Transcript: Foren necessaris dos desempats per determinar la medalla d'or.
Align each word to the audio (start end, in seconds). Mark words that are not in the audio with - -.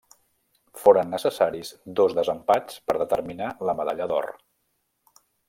Foren 0.83 1.11
necessaris 1.15 1.69
dos 1.99 2.15
desempats 2.21 2.81
per 2.89 2.97
determinar 3.03 3.51
la 3.71 3.77
medalla 3.83 4.09
d'or. 4.15 4.29